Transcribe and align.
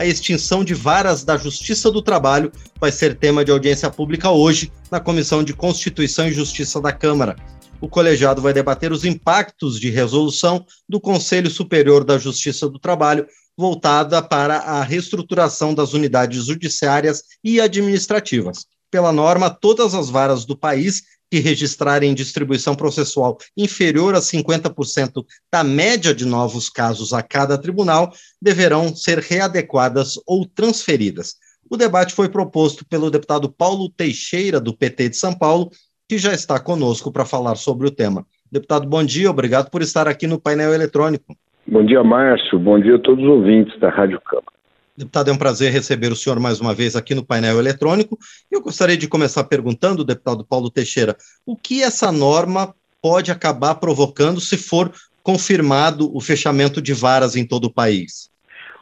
a 0.00 0.06
extinção 0.06 0.64
de 0.64 0.72
varas 0.72 1.24
da 1.24 1.36
Justiça 1.36 1.90
do 1.90 2.00
Trabalho 2.00 2.50
vai 2.80 2.90
ser 2.90 3.18
tema 3.18 3.44
de 3.44 3.50
audiência 3.50 3.90
pública 3.90 4.30
hoje 4.30 4.72
na 4.90 4.98
Comissão 4.98 5.44
de 5.44 5.52
Constituição 5.52 6.26
e 6.26 6.32
Justiça 6.32 6.80
da 6.80 6.90
Câmara. 6.90 7.36
O 7.82 7.86
colegiado 7.86 8.40
vai 8.40 8.54
debater 8.54 8.92
os 8.92 9.04
impactos 9.04 9.78
de 9.78 9.90
resolução 9.90 10.64
do 10.88 10.98
Conselho 10.98 11.50
Superior 11.50 12.02
da 12.02 12.16
Justiça 12.16 12.66
do 12.66 12.78
Trabalho 12.78 13.26
voltada 13.58 14.22
para 14.22 14.56
a 14.56 14.82
reestruturação 14.82 15.74
das 15.74 15.92
unidades 15.92 16.46
judiciárias 16.46 17.24
e 17.44 17.60
administrativas. 17.60 18.64
Pela 18.90 19.12
norma, 19.12 19.50
todas 19.50 19.92
as 19.94 20.08
varas 20.08 20.46
do 20.46 20.56
país 20.56 21.02
que 21.30 21.38
registrarem 21.38 22.12
distribuição 22.12 22.74
processual 22.74 23.38
inferior 23.56 24.14
a 24.14 24.18
50% 24.18 25.24
da 25.50 25.62
média 25.62 26.14
de 26.14 26.26
novos 26.26 26.68
casos 26.68 27.12
a 27.12 27.22
cada 27.22 27.56
tribunal 27.56 28.12
deverão 28.42 28.94
ser 28.94 29.18
readequadas 29.18 30.18
ou 30.26 30.44
transferidas. 30.44 31.36
O 31.70 31.76
debate 31.76 32.12
foi 32.12 32.28
proposto 32.28 32.84
pelo 32.84 33.10
deputado 33.10 33.48
Paulo 33.48 33.88
Teixeira, 33.88 34.60
do 34.60 34.76
PT 34.76 35.10
de 35.10 35.16
São 35.16 35.32
Paulo, 35.32 35.70
que 36.08 36.18
já 36.18 36.32
está 36.32 36.58
conosco 36.58 37.12
para 37.12 37.24
falar 37.24 37.54
sobre 37.54 37.86
o 37.86 37.90
tema. 37.92 38.26
Deputado, 38.50 38.88
bom 38.88 39.04
dia, 39.04 39.30
obrigado 39.30 39.70
por 39.70 39.80
estar 39.80 40.08
aqui 40.08 40.26
no 40.26 40.40
painel 40.40 40.74
eletrônico. 40.74 41.36
Bom 41.64 41.86
dia, 41.86 42.02
Márcio. 42.02 42.58
Bom 42.58 42.80
dia 42.80 42.96
a 42.96 42.98
todos 42.98 43.22
os 43.22 43.30
ouvintes 43.30 43.78
da 43.78 43.88
Rádio 43.88 44.20
Câmara. 44.22 44.59
Deputado, 45.00 45.30
é 45.30 45.32
um 45.32 45.38
prazer 45.38 45.72
receber 45.72 46.12
o 46.12 46.14
senhor 46.14 46.38
mais 46.38 46.60
uma 46.60 46.74
vez 46.74 46.94
aqui 46.94 47.14
no 47.14 47.24
painel 47.24 47.58
eletrônico. 47.58 48.18
Eu 48.52 48.60
gostaria 48.60 48.98
de 48.98 49.08
começar 49.08 49.44
perguntando, 49.44 50.04
deputado 50.04 50.44
Paulo 50.44 50.70
Teixeira, 50.70 51.16
o 51.46 51.56
que 51.56 51.82
essa 51.82 52.12
norma 52.12 52.74
pode 53.02 53.32
acabar 53.32 53.76
provocando 53.76 54.40
se 54.40 54.58
for 54.58 54.92
confirmado 55.22 56.14
o 56.14 56.20
fechamento 56.20 56.82
de 56.82 56.92
varas 56.92 57.34
em 57.34 57.48
todo 57.48 57.64
o 57.64 57.72
país? 57.72 58.28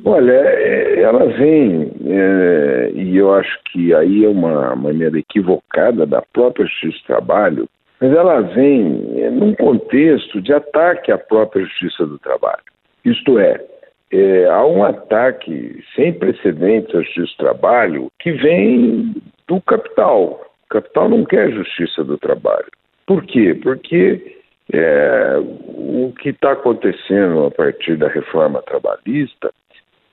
Olha, 0.05 0.33
é, 0.33 1.03
ela 1.03 1.25
vem, 1.25 1.93
é, 2.09 2.91
e 2.97 3.17
eu 3.17 3.33
acho 3.33 3.57
que 3.71 3.95
aí 3.95 4.25
é 4.25 4.29
uma 4.29 4.75
maneira 4.75 5.20
equivocada 5.20 6.05
da 6.05 6.20
própria 6.33 6.67
Justiça 6.67 6.98
do 6.98 7.07
Trabalho, 7.07 7.69
mas 8.01 8.11
ela 8.11 8.41
vem 8.41 9.12
é, 9.19 9.31
num 9.31 9.55
contexto 9.55 10.42
de 10.42 10.53
ataque 10.53 11.12
à 11.12 11.19
própria 11.19 11.64
Justiça 11.64 12.05
do 12.05 12.19
Trabalho. 12.19 12.64
Isto 13.05 13.39
é, 13.39 13.64
é, 14.11 14.47
há 14.47 14.64
um 14.64 14.84
ataque 14.84 15.83
sem 15.95 16.12
precedentes 16.12 16.95
à 16.95 17.03
justiça 17.03 17.33
do 17.33 17.37
trabalho 17.37 18.12
que 18.19 18.33
vem 18.33 19.14
do 19.47 19.61
capital. 19.61 20.41
O 20.67 20.69
capital 20.69 21.09
não 21.09 21.25
quer 21.25 21.51
justiça 21.51 22.05
do 22.05 22.17
trabalho. 22.19 22.70
Por 23.06 23.25
quê? 23.25 23.59
Porque 23.62 24.36
é, 24.73 25.36
o 25.41 26.12
que 26.20 26.31
está 26.31 26.53
acontecendo 26.53 27.47
a 27.47 27.51
partir 27.51 27.97
da 27.97 28.09
reforma 28.09 28.62
trabalhista 28.62 29.51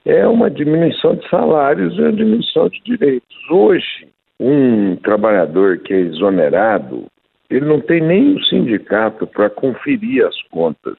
é 0.05 0.27
uma 0.27 0.49
diminuição 0.49 1.15
de 1.15 1.27
salários 1.29 1.97
e 1.97 2.01
uma 2.01 2.13
diminuição 2.13 2.69
de 2.69 2.81
direitos. 2.83 3.49
Hoje, 3.49 4.07
um 4.39 4.95
trabalhador 4.97 5.79
que 5.79 5.93
é 5.93 5.99
exonerado, 5.99 7.05
ele 7.49 7.65
não 7.65 7.81
tem 7.81 8.01
nem 8.01 8.35
o 8.35 8.43
sindicato 8.45 9.25
para 9.27 9.49
conferir 9.49 10.25
as 10.25 10.41
contas 10.43 10.95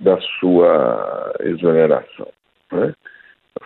da 0.00 0.18
sua 0.40 1.34
exoneração. 1.40 2.28
Né? 2.72 2.94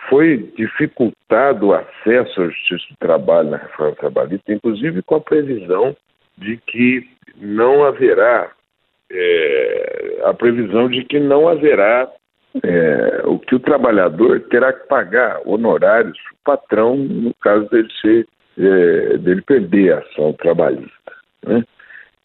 Foi 0.09 0.37
dificultado 0.55 1.67
o 1.67 1.73
acesso 1.73 2.41
à 2.41 2.47
justiça 2.47 2.85
do 2.91 2.97
trabalho 2.99 3.49
na 3.49 3.57
reforma 3.57 3.95
trabalhista, 3.95 4.53
inclusive 4.53 5.01
com 5.01 5.15
a 5.15 5.21
previsão 5.21 5.95
de 6.37 6.57
que 6.57 7.07
não 7.37 7.83
haverá 7.83 8.51
é, 9.11 10.21
a 10.25 10.33
previsão 10.33 10.89
de 10.89 11.03
que 11.03 11.19
não 11.19 11.47
haverá 11.47 12.09
é, 12.63 13.21
o 13.25 13.37
que 13.39 13.55
o 13.55 13.59
trabalhador 13.59 14.39
terá 14.49 14.73
que 14.73 14.87
pagar 14.87 15.41
honorários 15.45 16.17
para 16.43 16.53
o 16.53 16.57
patrão 16.57 16.97
no 16.97 17.33
caso 17.35 17.69
dele 17.69 17.89
ser 18.01 18.27
é, 18.57 19.17
dele 19.17 19.41
perder 19.41 19.93
a 19.93 19.99
ação 19.99 20.33
trabalhista. 20.33 21.13
Né? 21.45 21.63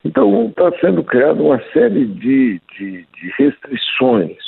Então 0.05 0.49
está 0.49 0.71
sendo 0.81 1.03
criada 1.05 1.43
uma 1.43 1.61
série 1.73 2.07
de, 2.07 2.61
de, 2.77 3.07
de 3.15 3.35
restrições 3.39 4.46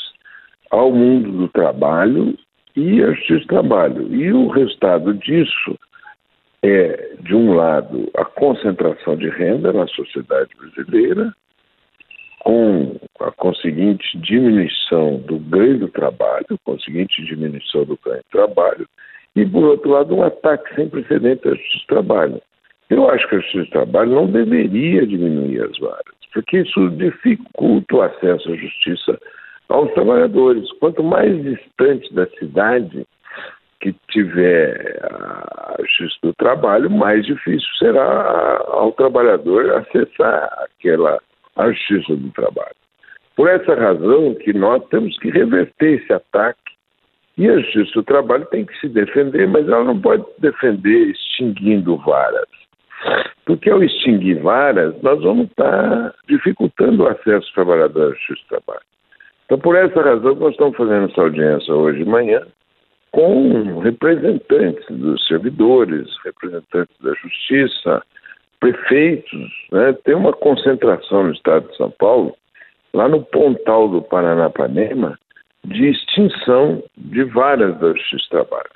ao 0.71 0.93
mundo 0.93 1.31
do 1.33 1.49
trabalho 1.49 2.37
e 2.77 3.03
a 3.03 3.13
justiça 3.13 3.41
do 3.41 3.47
trabalho. 3.47 4.15
E 4.15 4.33
o 4.33 4.49
resultado 4.49 5.15
disso 5.15 5.79
é, 6.63 7.15
de 7.21 7.35
um 7.35 7.55
lado, 7.55 8.11
a 8.17 8.25
concentração 8.25 9.17
de 9.17 9.29
renda 9.29 9.73
na 9.73 9.87
sociedade 9.89 10.51
brasileira, 10.57 11.33
com 12.41 12.97
a 13.21 13.31
conseguinte 13.33 14.17
diminuição 14.19 15.19
do 15.19 15.39
ganho 15.39 15.79
do 15.79 15.89
trabalho, 15.89 16.47
conseguinte 16.65 17.25
diminuição 17.25 17.85
do 17.85 17.99
ganho 18.05 18.19
do 18.19 18.31
trabalho, 18.31 18.89
e, 19.37 19.45
por 19.47 19.65
outro 19.65 19.91
lado, 19.91 20.15
um 20.15 20.23
ataque 20.23 20.75
sem 20.75 20.89
precedentes 20.89 21.47
à 21.47 21.55
justiça 21.55 21.79
do 21.79 21.87
trabalho. 21.87 22.43
Eu 22.91 23.09
acho 23.11 23.29
que 23.29 23.37
a 23.37 23.41
justiça 23.41 23.65
do 23.65 23.71
trabalho 23.71 24.11
não 24.13 24.27
deveria 24.27 25.07
diminuir 25.07 25.63
as 25.63 25.79
varas, 25.79 26.15
porque 26.33 26.61
isso 26.61 26.91
dificulta 26.91 27.97
o 27.97 28.03
acesso 28.03 28.53
à 28.53 28.57
justiça 28.57 29.21
aos 29.69 29.93
trabalhadores. 29.93 30.71
Quanto 30.79 31.03
mais 31.03 31.43
distante 31.43 32.13
da 32.15 32.27
cidade 32.39 33.07
que 33.81 33.95
tiver 34.11 34.99
a 35.03 35.77
justiça 35.81 36.19
do 36.23 36.35
trabalho, 36.35 36.91
mais 36.91 37.25
difícil 37.25 37.69
será 37.79 38.65
ao 38.69 38.93
trabalhador 38.93 39.71
acessar 39.75 40.49
aquela 40.65 41.21
a 41.57 41.71
justiça 41.71 42.17
do 42.17 42.31
trabalho. 42.31 42.75
Por 43.37 43.49
essa 43.49 43.75
razão 43.75 44.35
que 44.35 44.53
nós 44.53 44.85
temos 44.89 45.17
que 45.19 45.31
reverter 45.31 46.01
esse 46.01 46.13
ataque 46.13 46.59
e 47.37 47.49
a 47.49 47.59
justiça 47.59 47.93
do 47.95 48.03
trabalho 48.03 48.47
tem 48.47 48.65
que 48.65 48.77
se 48.81 48.89
defender, 48.89 49.47
mas 49.47 49.69
ela 49.69 49.85
não 49.85 50.01
pode 50.01 50.25
se 50.25 50.41
defender 50.41 51.11
extinguindo 51.11 51.97
varas. 51.99 52.49
Porque 53.45 53.71
ao 53.71 53.83
extinguir 53.83 54.41
varas, 54.41 55.01
nós 55.03 55.23
vamos 55.23 55.47
estar 55.49 56.15
dificultando 56.29 57.05
o 57.05 57.09
acesso 57.09 57.41
dos 57.41 57.53
trabalhadores 57.53 58.15
à 58.15 58.19
justiça 58.19 58.43
do 58.43 58.49
trabalho. 58.49 58.89
Então, 59.49 59.59
por 59.59 59.75
essa 59.77 60.03
razão, 60.03 60.35
nós 60.35 60.51
estamos 60.51 60.77
fazendo 60.77 61.11
essa 61.11 61.23
audiência 61.23 61.75
hoje 61.75 62.05
de 62.05 62.05
manhã 62.05 62.43
com 63.11 63.79
representantes 63.79 64.85
dos 64.91 65.27
servidores, 65.27 66.07
representantes 66.23 66.95
da 67.01 67.15
justiça, 67.15 68.03
prefeitos. 68.61 69.51
Né? 69.73 69.95
Tem 70.05 70.15
uma 70.15 70.35
concentração 70.35 71.25
no 71.25 71.33
estado 71.33 71.67
de 71.71 71.77
São 71.79 71.91
Paulo, 71.93 72.37
lá 72.93 73.09
no 73.09 73.23
Pontal 73.23 73.89
do 73.89 74.03
Paranapanema, 74.03 75.19
de 75.65 75.89
extinção 75.89 76.83
de 76.99 77.25
varas 77.25 77.75
da 77.79 77.89
Justiça 77.95 78.25
do 78.25 78.29
Trabalho. 78.29 78.71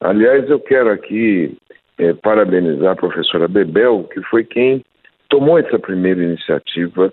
Aliás, 0.00 0.48
eu 0.48 0.58
quero 0.58 0.90
aqui 0.90 1.54
é, 1.98 2.14
parabenizar 2.14 2.92
a 2.92 2.96
professora 2.96 3.46
Bebel, 3.46 4.08
que 4.10 4.22
foi 4.22 4.42
quem 4.42 4.82
tomou 5.28 5.58
essa 5.58 5.78
primeira 5.78 6.22
iniciativa 6.22 7.12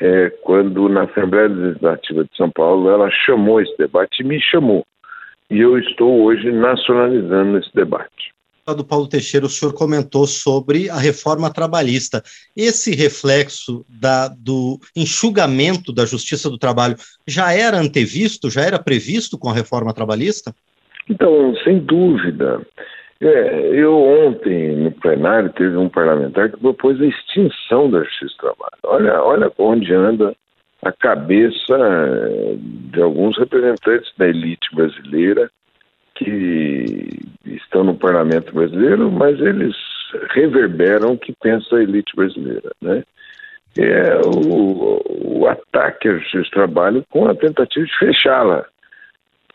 é, 0.00 0.30
quando 0.42 0.88
na 0.88 1.02
Assembleia 1.02 1.48
Legislativa 1.48 2.24
de 2.24 2.36
São 2.36 2.50
Paulo 2.50 2.88
ela 2.88 3.10
chamou 3.10 3.60
esse 3.60 3.76
debate 3.76 4.22
e 4.22 4.24
me 4.24 4.40
chamou. 4.40 4.84
E 5.50 5.60
eu 5.60 5.78
estou 5.78 6.22
hoje 6.22 6.50
nacionalizando 6.50 7.58
esse 7.58 7.72
debate. 7.74 8.32
Do 8.76 8.84
Paulo 8.84 9.08
Teixeira, 9.08 9.46
o 9.46 9.48
senhor 9.48 9.72
comentou 9.74 10.28
sobre 10.28 10.88
a 10.88 10.96
reforma 10.96 11.52
trabalhista. 11.52 12.22
Esse 12.56 12.94
reflexo 12.94 13.84
da, 13.88 14.28
do 14.28 14.78
enxugamento 14.94 15.92
da 15.92 16.06
justiça 16.06 16.48
do 16.48 16.56
trabalho 16.56 16.94
já 17.26 17.52
era 17.52 17.78
antevisto, 17.78 18.48
já 18.48 18.60
era 18.60 18.78
previsto 18.78 19.36
com 19.36 19.48
a 19.48 19.54
reforma 19.54 19.92
trabalhista? 19.92 20.54
Então, 21.08 21.52
sem 21.64 21.80
dúvida. 21.80 22.64
É, 23.22 23.70
eu 23.74 23.94
ontem, 23.94 24.76
no 24.76 24.92
plenário, 24.92 25.52
teve 25.52 25.76
um 25.76 25.90
parlamentar 25.90 26.50
que 26.50 26.56
propôs 26.58 26.98
a 27.00 27.04
extinção 27.04 27.90
da 27.90 28.02
justiça 28.02 28.34
do 28.34 28.38
trabalho. 28.38 28.78
Olha, 28.84 29.22
olha 29.22 29.52
onde 29.58 29.92
anda 29.92 30.34
a 30.82 30.90
cabeça 30.90 31.76
eh, 31.76 32.54
de 32.58 33.02
alguns 33.02 33.36
representantes 33.36 34.10
da 34.16 34.26
elite 34.26 34.74
brasileira 34.74 35.50
que 36.14 37.20
estão 37.44 37.84
no 37.84 37.94
parlamento 37.94 38.54
brasileiro, 38.54 39.10
mas 39.10 39.38
eles 39.40 39.76
reverberam 40.30 41.12
o 41.12 41.18
que 41.18 41.34
pensa 41.42 41.76
a 41.76 41.82
elite 41.82 42.16
brasileira, 42.16 42.70
né? 42.80 43.04
É 43.78 44.18
o, 44.26 45.40
o 45.40 45.46
ataque 45.46 46.08
à 46.08 46.14
justiça 46.14 46.44
do 46.44 46.50
trabalho 46.50 47.04
com 47.10 47.26
a 47.28 47.34
tentativa 47.34 47.84
de 47.84 47.98
fechá-la 47.98 48.66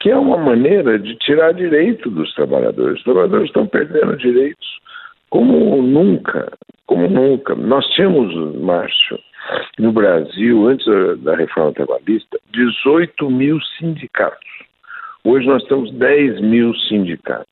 que 0.05 0.11
é 0.11 0.15
uma 0.15 0.37
maneira 0.37 0.99
de 0.99 1.15
tirar 1.15 1.51
direito 1.51 2.11
dos 2.11 2.31
trabalhadores. 2.35 2.99
Os 2.99 3.03
trabalhadores 3.03 3.47
estão 3.47 3.65
perdendo 3.65 4.15
direitos 4.17 4.79
como 5.31 5.81
nunca, 5.81 6.53
como 6.85 7.09
nunca. 7.09 7.55
Nós 7.55 7.83
tínhamos, 7.87 8.35
Márcio, 8.61 9.17
no 9.79 9.91
Brasil, 9.91 10.67
antes 10.67 10.85
da 11.23 11.35
reforma 11.35 11.73
trabalhista, 11.73 12.39
18 12.53 13.31
mil 13.31 13.59
sindicatos. 13.79 14.47
Hoje 15.23 15.47
nós 15.47 15.63
temos 15.63 15.91
10 15.93 16.39
mil 16.39 16.75
sindicatos. 16.87 17.47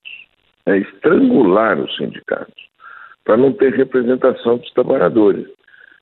É 0.67 0.77
estrangular 0.77 1.79
os 1.79 1.95
sindicatos 1.97 2.53
para 3.25 3.35
não 3.35 3.51
ter 3.51 3.73
representação 3.73 4.57
dos 4.57 4.71
trabalhadores. 4.73 5.47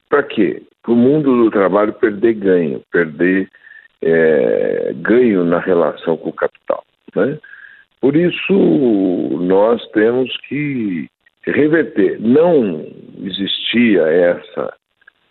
Para 0.09 0.24
quê? 0.24 0.62
Para 0.83 0.92
o 0.92 0.98
mundo 0.98 1.45
do 1.45 1.50
trabalho 1.50 1.94
perder 1.94 2.33
ganho, 2.33 2.83
perder 2.92 3.48
é, 4.01 4.94
ganho 4.95 5.44
na 5.44 5.59
relação 5.59 6.18
com 6.18 6.30
o 6.30 6.33
capital. 6.33 6.83
Né? 7.15 7.38
Por 8.00 8.15
isso, 8.15 8.53
nós 9.39 9.86
temos 9.92 10.36
que 10.48 11.07
reverter. 11.44 12.19
Não 12.19 12.86
existia 13.24 14.01
essa 14.01 14.74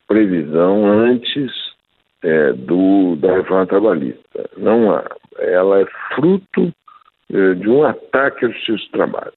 previsão 0.06 0.86
antes 0.86 1.52
é, 2.22 2.52
do, 2.52 3.16
da 3.16 3.34
reforma 3.34 3.66
trabalhista. 3.66 4.50
Não 4.56 4.92
há. 4.92 5.04
Ela 5.38 5.80
é 5.80 5.86
fruto 6.14 6.72
é, 7.32 7.54
de 7.54 7.68
um 7.68 7.84
ataque 7.84 8.46
à 8.46 8.48
justiça 8.48 8.84
do 8.86 8.90
trabalho, 8.92 9.32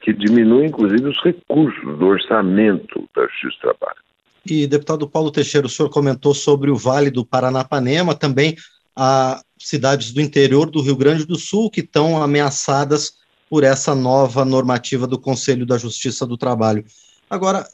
que 0.00 0.12
diminui, 0.12 0.66
inclusive, 0.66 1.08
os 1.08 1.22
recursos 1.22 1.98
do 1.98 2.06
orçamento 2.06 3.08
da 3.16 3.22
justiça 3.22 3.56
do 3.56 3.60
trabalho. 3.60 4.03
E, 4.46 4.66
deputado 4.66 5.08
Paulo 5.08 5.30
Teixeira, 5.30 5.66
o 5.66 5.70
senhor 5.70 5.88
comentou 5.88 6.34
sobre 6.34 6.70
o 6.70 6.76
Vale 6.76 7.10
do 7.10 7.24
Paranapanema, 7.24 8.14
também 8.14 8.56
a 8.94 9.42
cidades 9.58 10.12
do 10.12 10.20
interior 10.20 10.70
do 10.70 10.82
Rio 10.82 10.96
Grande 10.96 11.24
do 11.24 11.36
Sul 11.36 11.70
que 11.70 11.80
estão 11.80 12.22
ameaçadas 12.22 13.14
por 13.48 13.64
essa 13.64 13.94
nova 13.94 14.44
normativa 14.44 15.06
do 15.06 15.18
Conselho 15.18 15.64
da 15.64 15.78
Justiça 15.78 16.26
do 16.26 16.36
Trabalho. 16.36 16.84
Agora, 17.28 17.66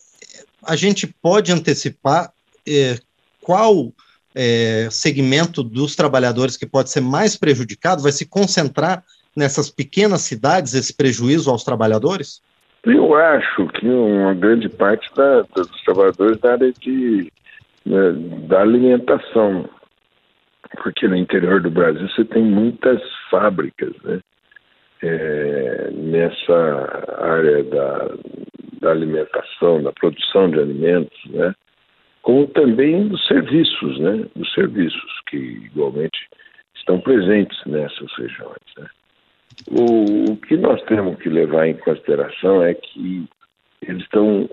a 0.62 0.76
gente 0.76 1.06
pode 1.06 1.52
antecipar 1.52 2.32
eh, 2.66 2.98
qual 3.40 3.92
eh, 4.34 4.88
segmento 4.90 5.62
dos 5.62 5.96
trabalhadores 5.96 6.56
que 6.56 6.66
pode 6.66 6.90
ser 6.90 7.00
mais 7.00 7.36
prejudicado? 7.36 8.02
Vai 8.02 8.12
se 8.12 8.26
concentrar 8.26 9.04
nessas 9.34 9.70
pequenas 9.70 10.22
cidades 10.22 10.74
esse 10.74 10.92
prejuízo 10.92 11.50
aos 11.50 11.64
trabalhadores? 11.64 12.40
Eu 12.84 13.14
acho 13.14 13.66
que 13.68 13.86
uma 13.86 14.34
grande 14.34 14.68
parte 14.68 15.12
da, 15.14 15.42
dos 15.42 15.70
trabalhadores 15.84 16.38
da 16.40 16.52
área 16.52 16.72
de, 16.72 17.30
né, 17.84 18.12
da 18.48 18.62
alimentação, 18.62 19.68
porque 20.82 21.06
no 21.06 21.16
interior 21.16 21.60
do 21.60 21.70
Brasil 21.70 22.08
você 22.08 22.24
tem 22.24 22.42
muitas 22.42 23.00
fábricas, 23.30 23.94
né? 24.02 24.20
É, 25.02 25.90
nessa 25.92 27.16
área 27.18 27.64
da, 27.64 28.10
da 28.80 28.90
alimentação, 28.90 29.82
da 29.82 29.92
produção 29.92 30.50
de 30.50 30.58
alimentos, 30.58 31.18
né? 31.26 31.54
Como 32.22 32.46
também 32.48 33.08
dos 33.08 33.26
serviços, 33.26 33.98
né? 33.98 34.26
Dos 34.36 34.52
serviços 34.52 35.20
que 35.26 35.36
igualmente 35.36 36.28
estão 36.74 37.00
presentes 37.00 37.58
nessas 37.66 38.12
regiões, 38.18 38.58
né? 38.78 38.86
O, 39.70 40.32
o 40.32 40.36
que 40.36 40.56
nós 40.56 40.82
temos 40.84 41.18
que 41.20 41.28
levar 41.28 41.66
em 41.66 41.74
consideração 41.74 42.62
é 42.62 42.74
que 42.74 43.28
eles 43.82 44.02
estão 44.02 44.48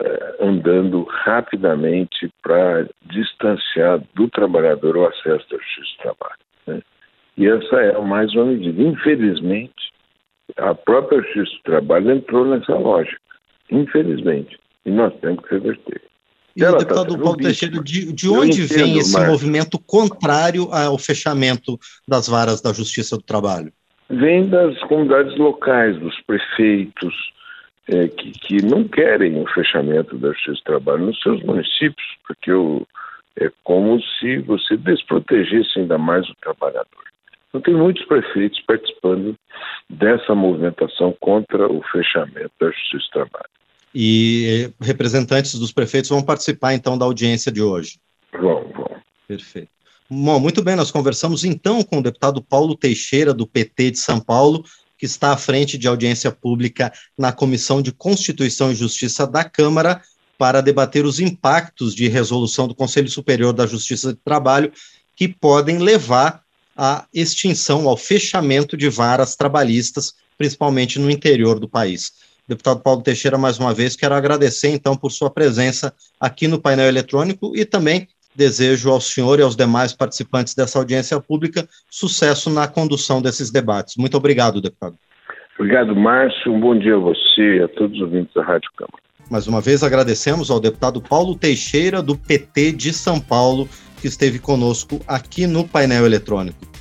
é, 0.00 0.36
andando 0.40 1.04
rapidamente 1.04 2.30
para 2.42 2.88
distanciar 3.10 4.02
do 4.14 4.28
trabalhador 4.28 4.96
o 4.96 5.06
acesso 5.06 5.46
à 5.54 5.58
justiça 5.58 5.96
do 5.96 6.02
trabalho. 6.02 6.40
Né? 6.66 6.82
E 7.36 7.46
essa 7.46 7.76
é 7.76 8.00
mais 8.00 8.32
uma 8.34 8.46
medida. 8.46 8.82
Infelizmente, 8.82 9.92
a 10.56 10.74
própria 10.74 11.20
justiça 11.22 11.56
do 11.58 11.62
trabalho 11.64 12.10
entrou 12.10 12.44
nessa 12.46 12.74
lógica. 12.74 13.20
Infelizmente. 13.70 14.58
E 14.84 14.90
nós 14.90 15.12
temos 15.20 15.44
que 15.44 15.54
reverter. 15.54 16.02
E, 16.56 16.64
Ela 16.64 16.72
tá 16.72 16.78
deputado 16.78 17.16
tá 17.16 17.22
Paulo 17.22 17.36
Teixeira, 17.36 17.82
de, 17.82 18.12
de 18.12 18.28
onde 18.30 18.62
entendo, 18.62 18.78
vem 18.78 18.98
esse 18.98 19.12
mas... 19.12 19.28
movimento 19.28 19.78
contrário 19.78 20.72
ao 20.72 20.96
fechamento 20.96 21.78
das 22.08 22.28
varas 22.28 22.62
da 22.62 22.72
Justiça 22.72 23.16
do 23.16 23.22
Trabalho? 23.22 23.70
Vem 24.08 24.48
das 24.48 24.78
comunidades 24.84 25.36
locais, 25.36 25.98
dos 25.98 26.18
prefeitos, 26.22 27.14
é, 27.88 28.08
que, 28.08 28.32
que, 28.32 28.62
não 28.64 28.84
querem 28.86 29.40
o 29.40 29.46
fechamento 29.48 30.16
da 30.18 30.32
justiça 30.32 30.56
do 30.56 30.64
trabalho 30.64 31.06
nos 31.06 31.20
seus 31.20 31.42
municípios, 31.42 32.06
porque 32.26 32.52
o, 32.52 32.86
é 33.38 33.50
como 33.62 34.00
se 34.18 34.38
você 34.38 34.76
desprotegesse 34.76 35.78
ainda 35.78 35.98
mais 35.98 36.28
o 36.28 36.34
trabalhador. 36.40 37.04
Então, 37.48 37.60
tem 37.60 37.74
muitos 37.74 38.04
prefeitos 38.06 38.60
participando 38.66 39.36
dessa 39.88 40.34
movimentação 40.34 41.16
contra 41.20 41.70
o 41.70 41.82
fechamento 41.90 42.50
da 42.60 42.70
justiça 42.70 43.04
do 43.04 43.10
trabalho. 43.10 43.50
E 43.94 44.70
representantes 44.80 45.58
dos 45.58 45.72
prefeitos 45.72 46.10
vão 46.10 46.22
participar, 46.22 46.74
então, 46.74 46.98
da 46.98 47.04
audiência 47.06 47.50
de 47.50 47.62
hoje? 47.62 47.98
Vão, 48.32 48.68
vão. 48.74 48.90
Perfeito. 49.26 49.70
Bom, 50.08 50.38
muito 50.38 50.62
bem, 50.62 50.76
nós 50.76 50.92
conversamos 50.92 51.42
então 51.42 51.82
com 51.82 51.98
o 51.98 52.02
deputado 52.02 52.40
Paulo 52.40 52.76
Teixeira, 52.76 53.34
do 53.34 53.44
PT 53.44 53.90
de 53.90 53.98
São 53.98 54.20
Paulo, 54.20 54.64
que 54.96 55.04
está 55.04 55.32
à 55.32 55.36
frente 55.36 55.76
de 55.76 55.88
audiência 55.88 56.30
pública 56.30 56.92
na 57.18 57.32
Comissão 57.32 57.82
de 57.82 57.90
Constituição 57.90 58.70
e 58.70 58.76
Justiça 58.76 59.26
da 59.26 59.42
Câmara 59.42 60.00
para 60.38 60.60
debater 60.60 61.04
os 61.04 61.18
impactos 61.18 61.92
de 61.92 62.06
resolução 62.06 62.68
do 62.68 62.74
Conselho 62.74 63.08
Superior 63.08 63.52
da 63.52 63.66
Justiça 63.66 64.12
de 64.12 64.20
Trabalho 64.24 64.72
que 65.16 65.26
podem 65.26 65.78
levar 65.78 66.42
à 66.76 67.04
extinção, 67.12 67.88
ao 67.88 67.96
fechamento 67.96 68.76
de 68.76 68.88
varas 68.88 69.34
trabalhistas, 69.34 70.14
principalmente 70.38 71.00
no 71.00 71.10
interior 71.10 71.58
do 71.58 71.68
país. 71.68 72.12
Deputado 72.46 72.80
Paulo 72.80 73.02
Teixeira, 73.02 73.36
mais 73.36 73.58
uma 73.58 73.74
vez, 73.74 73.96
quero 73.96 74.14
agradecer 74.14 74.68
então 74.68 74.96
por 74.96 75.10
sua 75.10 75.30
presença 75.30 75.92
aqui 76.20 76.46
no 76.46 76.60
painel 76.60 76.86
eletrônico 76.86 77.56
e 77.56 77.64
também 77.64 78.06
Desejo 78.36 78.90
ao 78.90 79.00
senhor 79.00 79.38
e 79.38 79.42
aos 79.42 79.56
demais 79.56 79.92
participantes 79.92 80.54
dessa 80.54 80.78
audiência 80.78 81.18
pública 81.20 81.66
sucesso 81.90 82.50
na 82.50 82.68
condução 82.68 83.22
desses 83.22 83.50
debates. 83.50 83.96
Muito 83.96 84.16
obrigado, 84.16 84.60
deputado. 84.60 84.96
Obrigado, 85.58 85.96
Márcio. 85.96 86.52
Um 86.52 86.60
bom 86.60 86.78
dia 86.78 86.96
a 86.96 86.98
você 86.98 87.56
e 87.56 87.62
a 87.62 87.68
todos 87.68 87.96
os 87.96 88.02
ouvintes 88.02 88.34
da 88.34 88.44
Rádio 88.44 88.70
Câmara. 88.76 89.02
Mais 89.30 89.46
uma 89.46 89.60
vez 89.60 89.82
agradecemos 89.82 90.50
ao 90.50 90.60
deputado 90.60 91.00
Paulo 91.00 91.34
Teixeira, 91.34 92.02
do 92.02 92.16
PT 92.16 92.72
de 92.72 92.92
São 92.92 93.18
Paulo, 93.18 93.68
que 94.00 94.06
esteve 94.06 94.38
conosco 94.38 95.00
aqui 95.08 95.46
no 95.46 95.66
painel 95.66 96.04
eletrônico. 96.04 96.75